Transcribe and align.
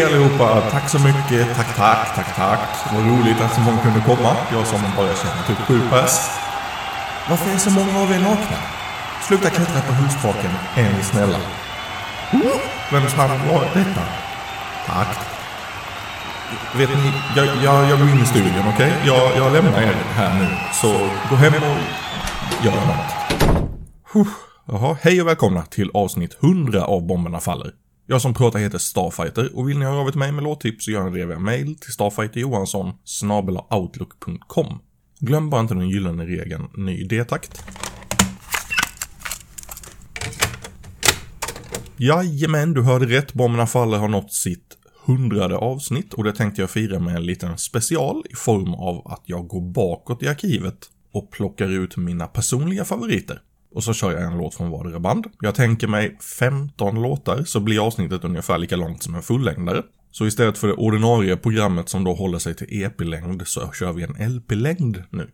Hej 0.00 0.14
allihopa! 0.14 0.70
Tack 0.70 0.88
så 0.88 0.98
mycket. 0.98 1.56
Tack, 1.56 1.76
tack, 1.76 2.14
tack, 2.14 2.36
tack. 2.36 2.60
Vad 2.92 3.06
roligt 3.06 3.40
att 3.40 3.54
så 3.54 3.60
många 3.60 3.78
kunde 3.78 4.00
komma. 4.00 4.36
Jag 4.52 4.66
som 4.66 4.80
bara 4.96 5.14
känner 5.14 5.42
typ 5.46 5.58
sju 5.58 5.80
pers. 5.90 6.14
Varför 7.30 7.54
är 7.54 7.58
så 7.58 7.70
många 7.70 7.98
av 7.98 8.12
er 8.12 8.18
nakna? 8.18 8.56
Sluta 9.28 9.50
klättra 9.50 9.80
på 9.80 9.92
hustaken, 9.92 10.50
är 10.76 10.92
ni 10.96 11.02
snälla. 11.02 11.38
Vem 12.92 13.02
namn 13.02 13.48
var 13.48 13.64
detta? 13.74 14.02
Tack. 14.86 15.18
Vet 16.76 16.88
ni, 16.88 17.12
jag, 17.36 17.46
jag, 17.46 17.90
jag 17.90 17.98
går 17.98 18.08
in 18.08 18.22
i 18.22 18.26
studion, 18.26 18.64
okej? 18.74 18.92
Jag, 19.06 19.36
jag 19.36 19.52
lämnar 19.52 19.82
er 19.82 19.94
här 20.14 20.38
nu. 20.38 20.46
Så 20.72 20.88
gå 21.30 21.36
hem 21.36 21.54
och 21.54 21.78
gör 22.64 22.72
något. 22.72 23.40
Huh. 24.12 24.28
Jaha, 24.66 24.96
hej 25.02 25.20
och 25.20 25.28
välkomna 25.28 25.62
till 25.62 25.90
avsnitt 25.94 26.36
100 26.42 26.84
av 26.84 27.06
Bomberna 27.06 27.40
Faller. 27.40 27.79
Jag 28.10 28.22
som 28.22 28.34
pratar 28.34 28.58
heter 28.58 28.78
Starfighter 28.78 29.56
och 29.56 29.68
vill 29.68 29.78
ni 29.78 29.84
höra 29.84 30.00
av 30.00 30.06
er 30.06 30.10
till 30.10 30.18
mig 30.18 30.32
med 30.32 30.44
låttips 30.44 30.84
så 30.84 30.90
gör 30.90 31.10
ni 31.10 31.18
det 31.18 31.26
via 31.26 31.38
mail 31.38 31.78
till 31.78 31.92
starfighterjohansson 31.92 32.92
outlook.com. 33.70 34.78
Glöm 35.18 35.50
bara 35.50 35.60
inte 35.60 35.74
den 35.74 35.88
gyllene 35.88 36.26
regeln 36.26 36.68
ny 36.76 37.04
D-takt”. 37.04 37.64
Jajamän, 41.96 42.74
du 42.74 42.82
hörde 42.82 43.06
rätt. 43.06 43.32
Bomberna 43.32 43.66
Faller 43.66 43.98
har 43.98 44.08
nått 44.08 44.32
sitt 44.32 44.78
hundrade 45.04 45.56
avsnitt 45.56 46.14
och 46.14 46.24
det 46.24 46.32
tänkte 46.32 46.60
jag 46.60 46.70
fira 46.70 46.98
med 46.98 47.16
en 47.16 47.26
liten 47.26 47.58
special 47.58 48.22
i 48.30 48.34
form 48.34 48.74
av 48.74 49.12
att 49.12 49.22
jag 49.24 49.48
går 49.48 49.72
bakåt 49.72 50.22
i 50.22 50.28
arkivet 50.28 50.78
och 51.12 51.30
plockar 51.30 51.68
ut 51.68 51.96
mina 51.96 52.26
personliga 52.26 52.84
favoriter. 52.84 53.40
Och 53.74 53.84
så 53.84 53.92
kör 53.92 54.12
jag 54.12 54.22
en 54.22 54.38
låt 54.38 54.54
från 54.54 54.70
vardera 54.70 55.00
band. 55.00 55.26
Jag 55.40 55.54
tänker 55.54 55.86
mig 55.86 56.16
15 56.38 57.02
låtar 57.02 57.44
så 57.44 57.60
blir 57.60 57.86
avsnittet 57.86 58.24
ungefär 58.24 58.58
lika 58.58 58.76
långt 58.76 59.02
som 59.02 59.14
en 59.14 59.22
fullängdare. 59.22 59.82
Så 60.10 60.26
istället 60.26 60.58
för 60.58 60.68
det 60.68 60.74
ordinarie 60.74 61.36
programmet 61.36 61.88
som 61.88 62.04
då 62.04 62.14
håller 62.14 62.38
sig 62.38 62.54
till 62.54 62.82
EP-längd 62.82 63.42
så 63.46 63.72
kör 63.72 63.92
vi 63.92 64.02
en 64.02 64.34
LP-längd 64.36 65.02
nu. 65.10 65.30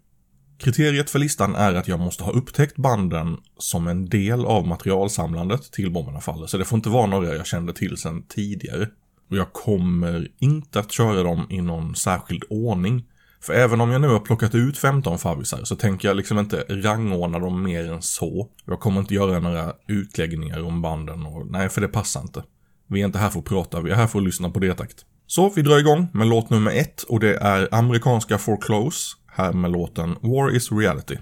Kriteriet 0.59 1.11
för 1.11 1.19
listan 1.19 1.55
är 1.55 1.75
att 1.75 1.89
jag 1.89 2.01
måste 2.01 2.25
ha 2.25 2.33
upptäckt 2.33 2.77
banden 2.77 3.37
som 3.59 3.87
en 3.87 4.09
del 4.09 4.45
av 4.45 4.67
materialsamlandet 4.67 5.73
till 5.73 5.91
Bomberna 5.91 6.21
Faller, 6.21 6.47
så 6.47 6.59
det 6.59 6.65
får 6.65 6.77
inte 6.77 6.89
vara 6.89 7.07
några 7.07 7.35
jag 7.35 7.47
kände 7.47 7.73
till 7.73 7.97
sedan 7.97 8.23
tidigare. 8.29 8.89
Och 9.31 9.37
jag 9.37 9.53
kommer 9.53 10.29
inte 10.39 10.81
att 10.81 10.93
köra 10.93 11.23
dem 11.23 11.47
i 11.51 11.61
någon 11.61 11.95
särskild 11.95 12.43
ordning. 12.51 13.05
För 13.47 13.53
även 13.53 13.81
om 13.81 13.91
jag 13.91 14.01
nu 14.01 14.09
har 14.09 14.19
plockat 14.19 14.55
ut 14.55 14.79
15 14.79 15.19
favvisar 15.19 15.65
så 15.65 15.77
tänker 15.77 16.09
jag 16.09 16.17
liksom 16.17 16.39
inte 16.39 16.57
rangordna 16.69 17.39
dem 17.39 17.63
mer 17.63 17.93
än 17.93 18.03
så. 18.03 18.49
Jag 18.65 18.81
kommer 18.81 19.01
inte 19.01 19.15
göra 19.15 19.41
några 19.41 19.73
utläggningar 19.89 20.65
om 20.65 20.83
banden 20.83 21.27
och 21.27 21.47
nej, 21.51 21.69
för 21.69 21.81
det 21.81 21.89
passar 21.89 22.21
inte. 22.21 22.43
Vi 22.89 23.01
är 23.01 23.07
inte 23.07 23.19
här 23.19 23.31
för 23.31 23.39
att 23.39 23.45
prata, 23.45 23.81
vi 23.81 23.91
är 23.91 23.95
här 23.95 24.07
för 24.07 24.19
att 24.19 24.25
lyssna 24.25 24.51
på 24.51 24.59
detakt. 24.59 24.97
Så 25.27 25.53
vi 25.57 25.63
drar 25.63 25.79
igång 25.79 26.09
med 26.13 26.27
låt 26.27 26.51
nummer 26.51 26.71
ett 26.71 27.03
och 27.03 27.21
det 27.21 27.37
är 27.37 27.69
amerikanska 27.75 28.39
Foreclose 28.39 29.17
här 29.27 29.53
med 29.53 29.71
låten 29.71 30.17
War 30.21 30.57
is 30.57 30.73
reality. 30.73 31.17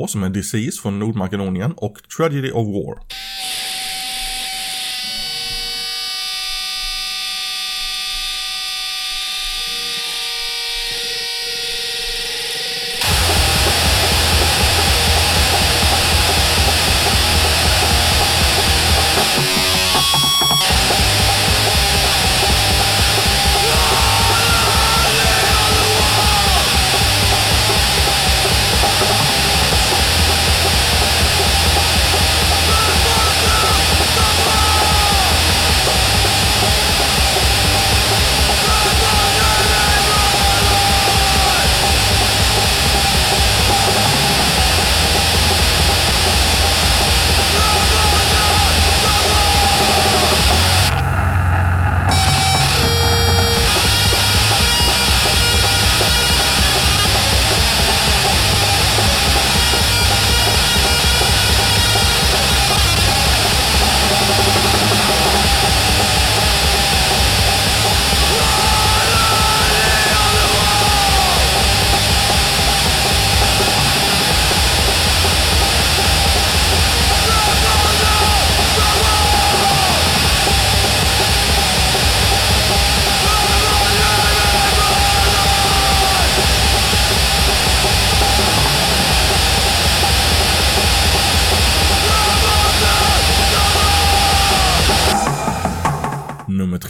2 0.00 0.06
som 0.06 0.22
är 0.22 0.30
Disease 0.30 0.82
från 0.82 0.98
Nordmakedonien 0.98 1.72
och 1.76 1.98
Tragedy 2.16 2.50
of 2.50 2.66
War. 2.66 3.29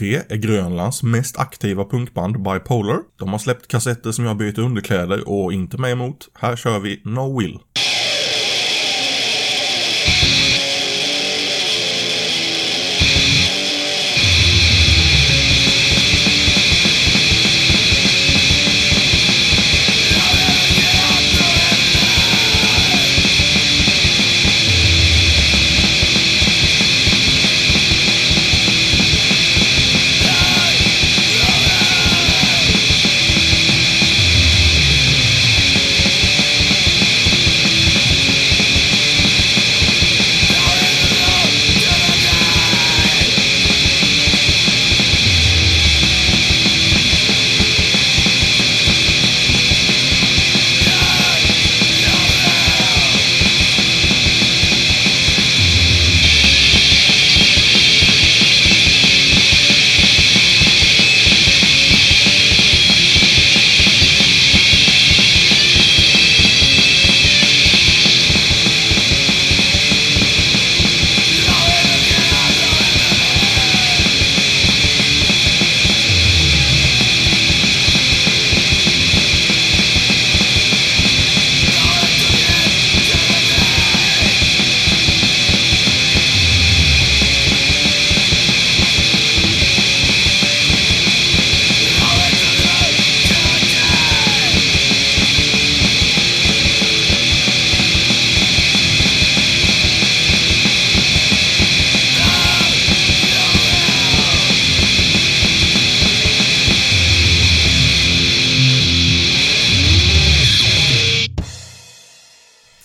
Nummer 0.01 0.19
tre 0.19 0.35
är 0.35 0.39
Grönlands 0.39 1.03
mest 1.03 1.37
aktiva 1.37 1.85
punkband 1.85 2.43
Bipolar. 2.43 2.99
De 3.19 3.29
har 3.29 3.39
släppt 3.39 3.67
kassetter 3.67 4.11
som 4.11 4.25
jag 4.25 4.37
byter 4.37 4.59
underkläder 4.59 5.29
och 5.29 5.53
inte 5.53 5.77
mig 5.77 5.91
emot. 5.91 6.29
Här 6.33 6.55
kör 6.55 6.79
vi 6.79 7.01
No 7.05 7.39
Will. 7.39 7.59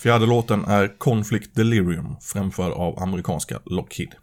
Fjärde 0.07 0.27
låten 0.27 0.65
är 0.65 0.99
Conflict 0.99 1.55
Delirium, 1.55 2.17
framförd 2.21 2.73
av 2.73 3.03
amerikanska 3.03 3.61
Lockheed. 3.65 4.15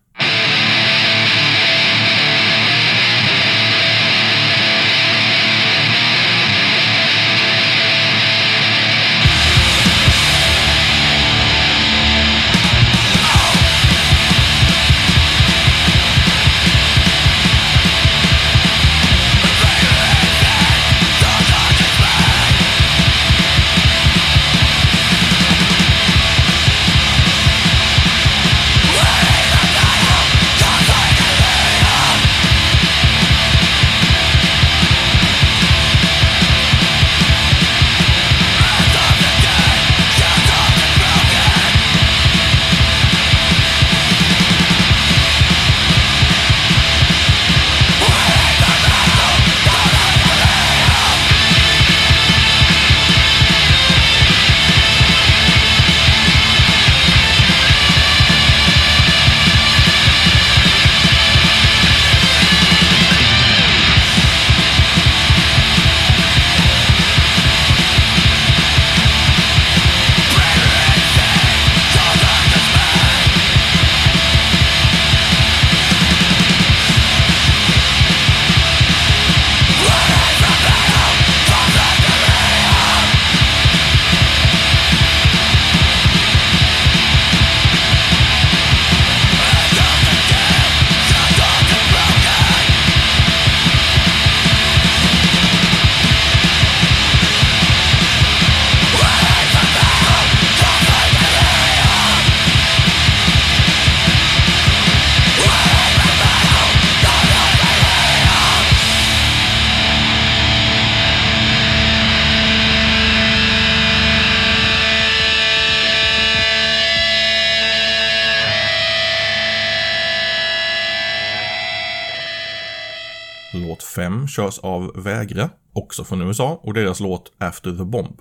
Körs 124.36 124.60
av 124.60 124.92
Vägra, 124.96 125.50
också 125.74 126.04
från 126.04 126.22
USA, 126.22 126.60
och 126.64 126.74
deras 126.74 127.00
låt 127.00 127.32
After 127.38 127.72
the 127.78 127.84
Bomb. 127.84 128.20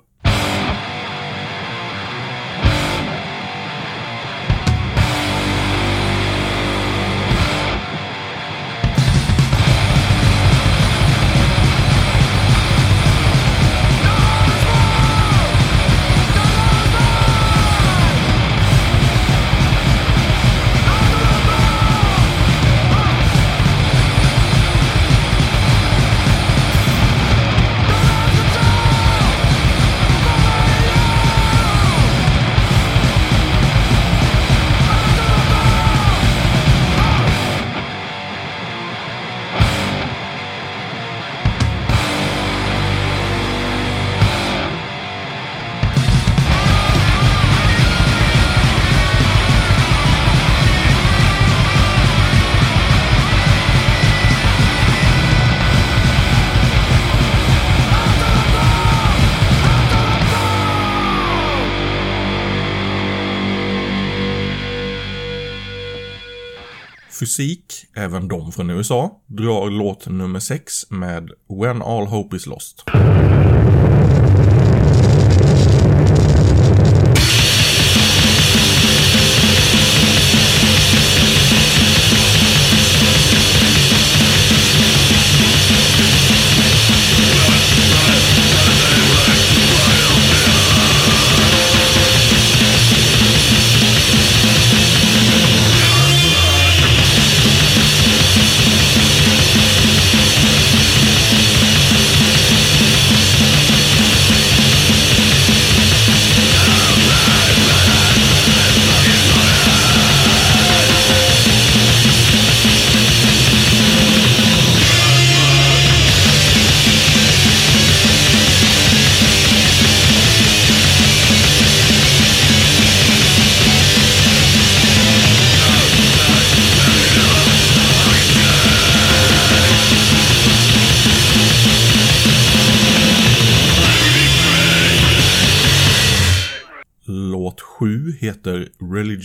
Fysik, 67.23 67.73
även 67.95 68.27
de 68.27 68.51
från 68.51 68.69
USA, 68.69 69.21
drar 69.27 69.69
låt 69.69 70.07
nummer 70.07 70.39
6 70.39 70.91
med 70.91 71.31
When 71.49 71.81
All 71.81 72.05
Hope 72.05 72.35
Is 72.35 72.45
Lost. 72.45 72.83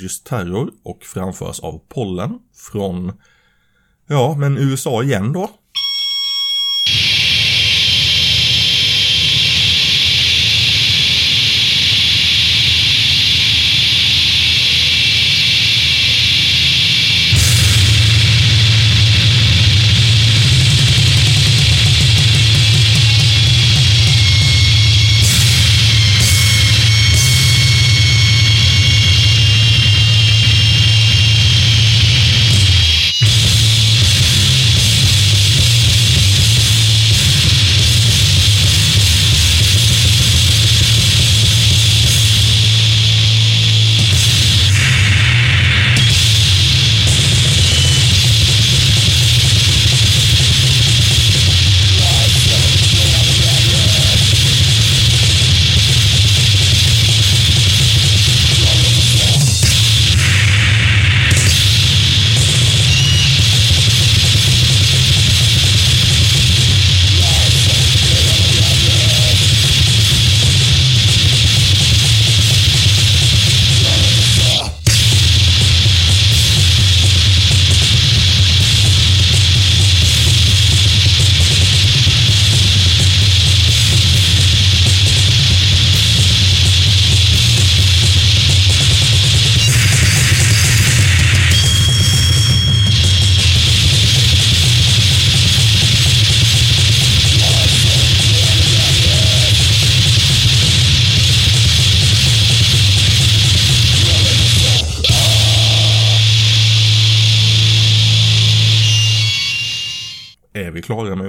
Religious 0.09 0.23
Terror 0.23 0.71
och 0.83 1.03
framförs 1.05 1.61
av 1.61 1.81
Pollen 1.88 2.38
från, 2.73 3.12
ja, 4.07 4.37
men 4.38 4.59
USA 4.59 5.03
igen 5.03 5.33
då. 5.33 5.50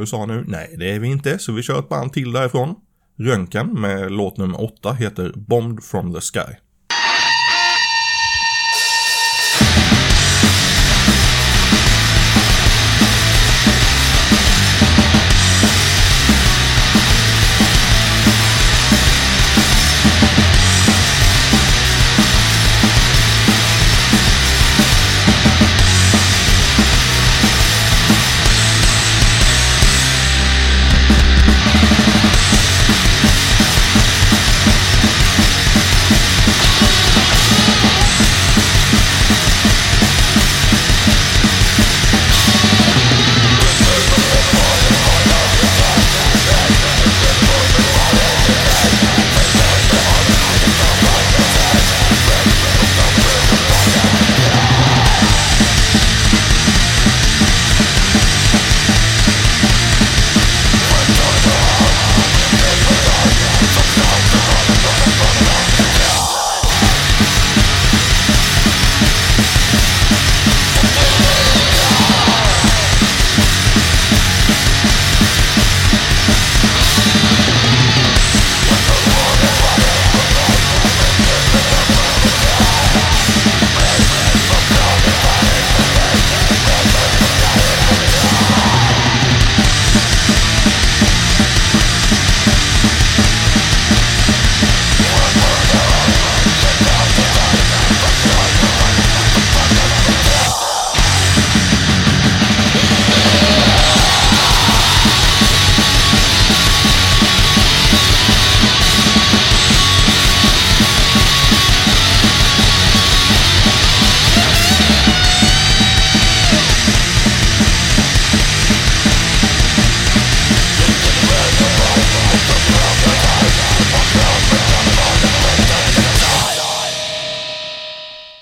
USA 0.10 0.25
nu? 0.25 0.44
Nej, 0.48 0.75
det 0.80 0.92
är 0.92 1.00
vi 1.00 1.08
inte, 1.08 1.39
så 1.39 1.51
vi 1.51 1.62
kör 1.62 1.80
ett 1.80 1.89
band 1.89 2.13
till 2.13 2.32
därifrån. 2.32 2.75
Röntgen 3.18 3.82
med 3.82 4.12
låt 4.12 4.38
nummer 4.38 4.62
8 4.62 4.94
heter 4.94 5.34
Bombed 5.36 5.84
from 5.84 6.13
the 6.13 6.22
Sky. 6.22 6.56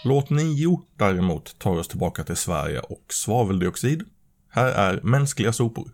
Låt 0.07 0.29
9 0.29 0.81
däremot 0.95 1.59
tar 1.59 1.71
oss 1.71 1.87
tillbaka 1.87 2.23
till 2.23 2.35
Sverige 2.35 2.79
och 2.79 3.05
svaveldioxid. 3.09 4.03
Här 4.49 4.67
är 4.67 5.01
mänskliga 5.03 5.53
sopor. 5.53 5.91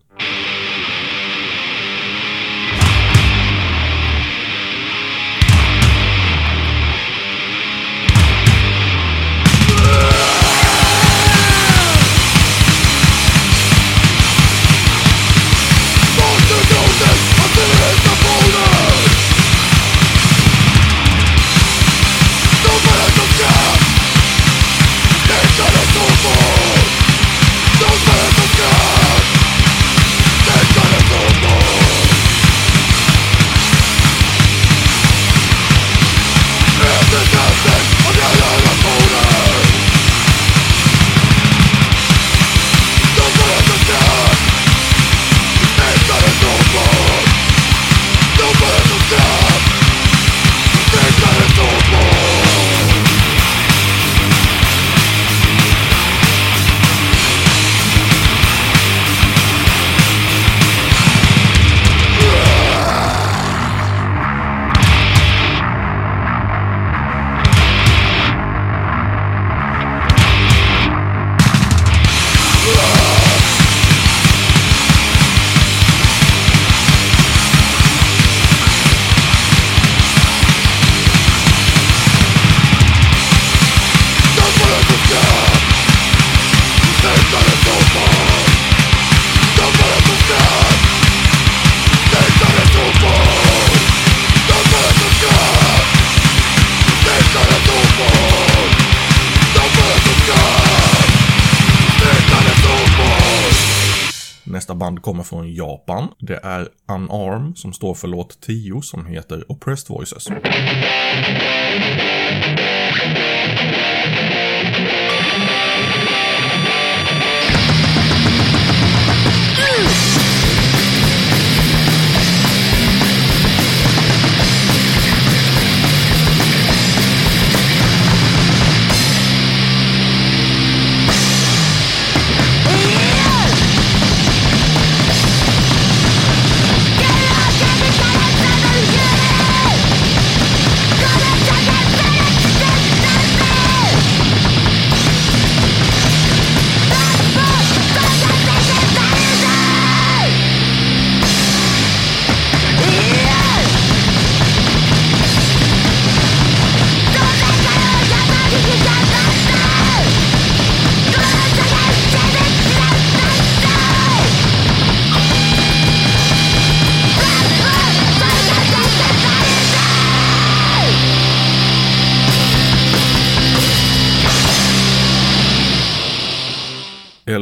Nästa 104.74 104.86
band 104.86 105.02
kommer 105.02 105.24
från 105.24 105.54
Japan. 105.54 106.08
Det 106.20 106.40
är 106.44 106.68
Unarm 106.92 107.56
som 107.56 107.74
står 107.74 107.94
för 107.94 108.08
låt 108.08 108.42
10 108.42 108.82
som 108.82 109.06
heter 109.06 109.52
Oppressed 109.52 109.90
Voices. 109.90 110.28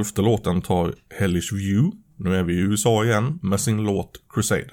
Elfte 0.01 0.21
låten 0.21 0.61
tar 0.61 0.93
Hellish 1.19 1.53
View, 1.53 1.97
nu 2.17 2.35
är 2.35 2.43
vi 2.43 2.53
i 2.53 2.57
USA 2.57 3.05
igen, 3.05 3.39
med 3.41 3.59
sin 3.59 3.83
låt 3.83 4.11
Crusade. 4.33 4.71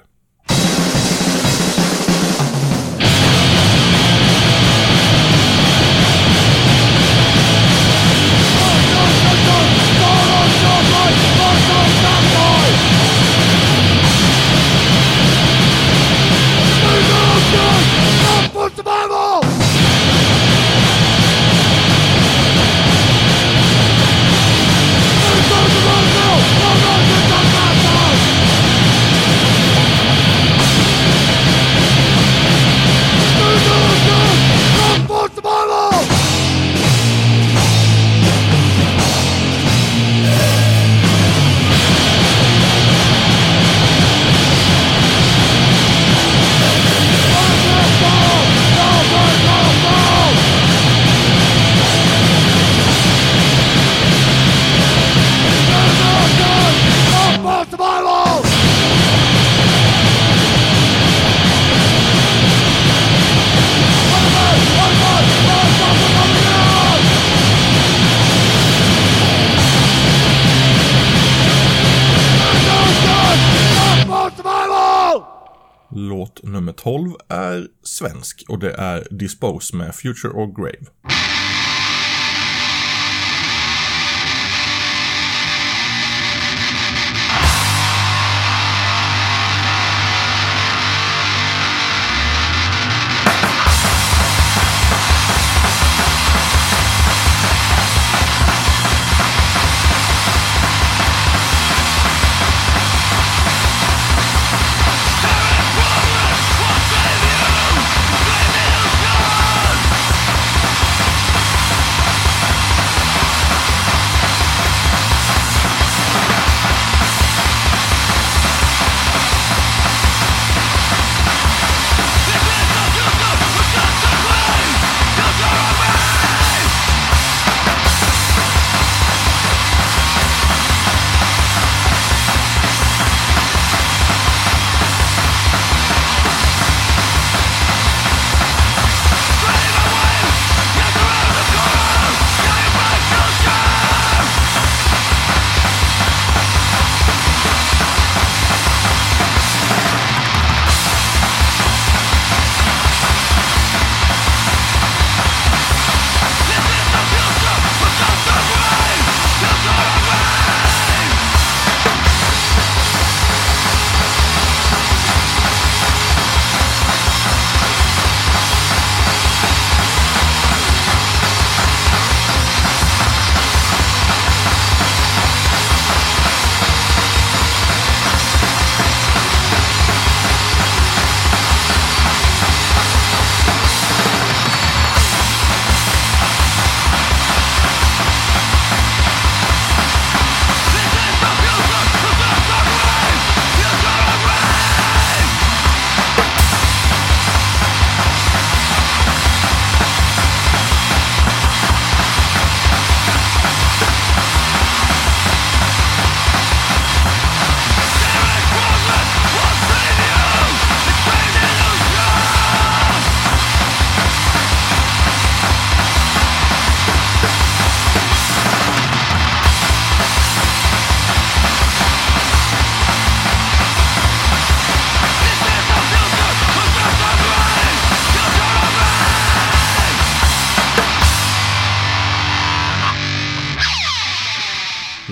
Låt 75.91 76.43
nummer 76.43 76.71
12 76.71 77.11
är 77.27 77.67
svensk 77.83 78.45
och 78.49 78.59
det 78.59 78.71
är 78.71 79.07
Dispose 79.11 79.75
med 79.75 79.95
Future 79.95 80.31
or 80.33 80.61
Grave. 80.61 80.85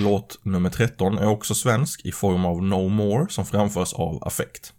Låt 0.00 0.38
nummer 0.42 0.70
13 0.70 1.18
är 1.18 1.28
också 1.28 1.54
svensk 1.54 2.04
i 2.04 2.12
form 2.12 2.44
av 2.44 2.62
No 2.62 2.88
More 2.88 3.26
som 3.28 3.46
framförs 3.46 3.92
av 3.92 4.22
affekt. 4.26 4.72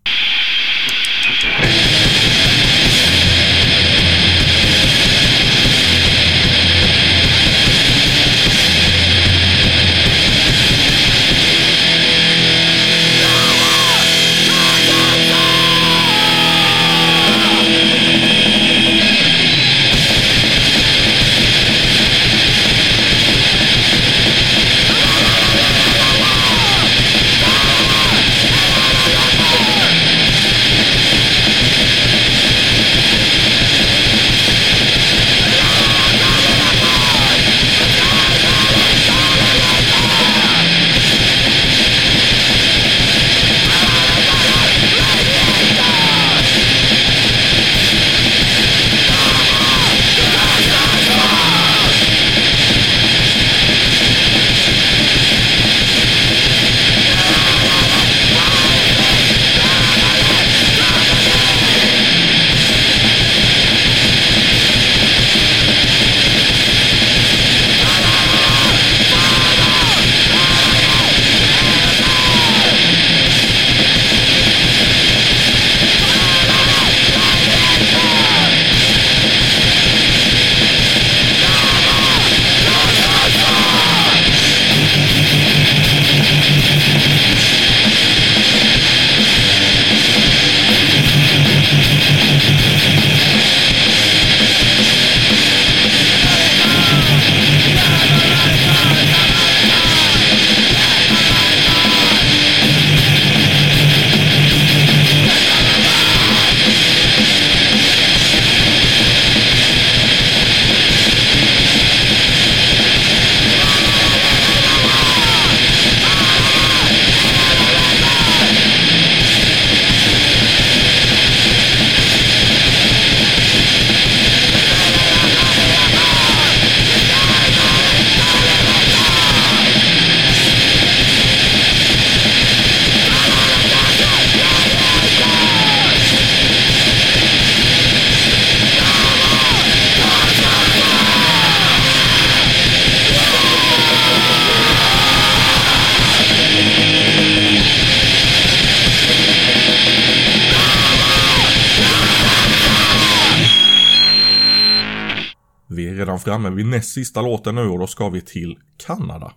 Vi 155.79 155.87
är 155.87 155.93
redan 155.93 156.19
framme 156.19 156.49
vid 156.49 156.65
näst 156.65 156.93
sista 156.93 157.21
låten 157.21 157.55
nu 157.55 157.61
och 157.61 157.79
då 157.79 157.87
ska 157.87 158.09
vi 158.09 158.21
till 158.21 158.57
Kanada. 158.85 159.33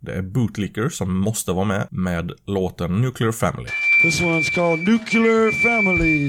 Det 0.00 0.12
är 0.12 0.22
Bootlicker 0.22 0.88
som 0.88 1.18
måste 1.18 1.52
vara 1.52 1.64
med 1.64 1.88
med 1.90 2.32
låten 2.46 3.00
Nuclear 3.00 3.32
Family. 3.32 3.68
This 4.02 4.20
one's 4.20 4.54
called 4.54 4.88
Nuclear 4.88 5.52
Family. 5.62 6.28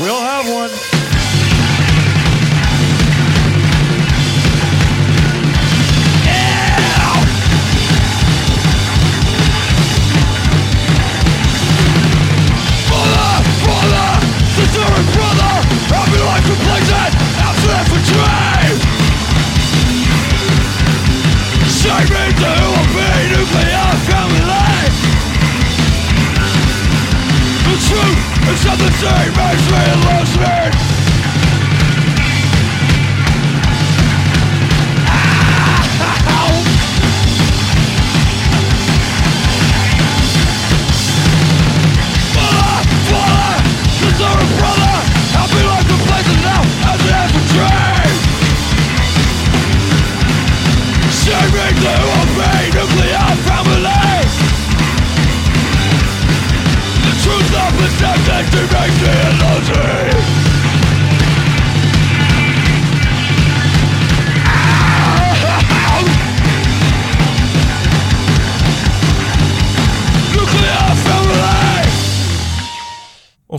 We 0.00 0.10
all 0.10 0.22
have 0.22 0.62
one. 0.62 1.23
She 29.04 29.10
makes 29.10 29.70
me 29.70 29.84
lose 30.06 30.38
me. 30.38 30.63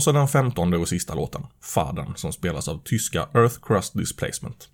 Så 0.06 0.12
den 0.12 0.28
femtonde 0.28 0.76
och 0.76 0.88
sista 0.88 1.14
låten, 1.14 1.42
Fadern, 1.62 2.16
som 2.16 2.32
spelas 2.32 2.68
av 2.68 2.82
tyska 2.84 3.28
Earth 3.34 3.56
Crust 3.62 3.98
Displacement. 3.98 4.68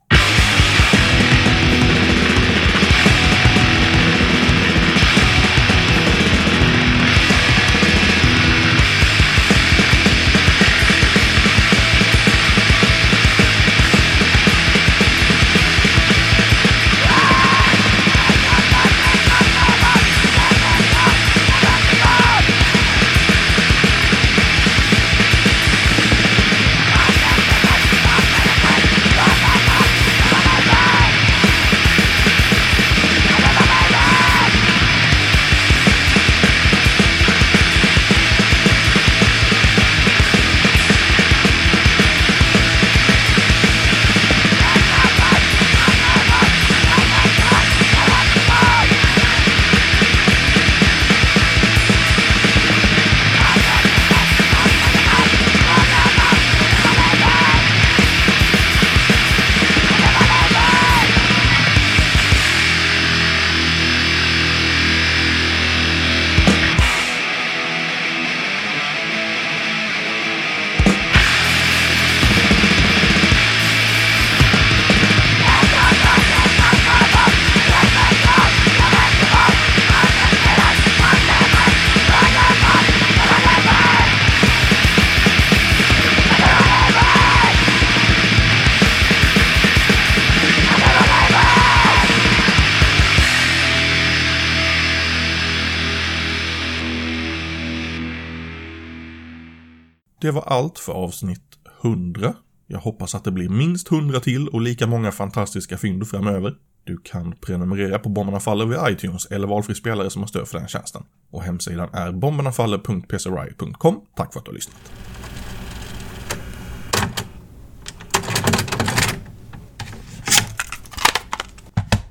Det 100.23 100.31
var 100.31 100.43
allt 100.43 100.79
för 100.79 100.93
avsnitt 100.93 101.59
100. 101.83 102.35
Jag 102.67 102.79
hoppas 102.79 103.15
att 103.15 103.25
det 103.25 103.31
blir 103.31 103.49
minst 103.49 103.93
100 103.93 104.21
till 104.21 104.49
och 104.49 104.61
lika 104.61 104.87
många 104.87 105.13
fantastiska 105.13 105.79
fynd 105.79 106.09
framöver. 106.09 106.55
Du 106.85 106.99
kan 107.05 107.33
prenumerera 107.41 107.99
på 107.99 108.09
Bomberna 108.09 108.41
Faller 108.41 108.67
via 108.67 108.91
iTunes 108.91 109.27
eller 109.27 109.47
valfri 109.47 109.75
spelare 109.75 110.11
som 110.11 110.23
har 110.23 110.27
stöd 110.27 110.49
för 110.49 110.59
den 110.59 110.69
tjänsten. 110.69 111.03
Och 111.31 111.43
hemsidan 111.43 111.89
är 111.93 112.13
bombernafaller.pcry.com. 112.13 114.01
Tack 114.17 114.33
för 114.33 114.41
att 114.41 114.45
du 114.45 114.51
har 114.51 114.55
lyssnat. 114.55 115.12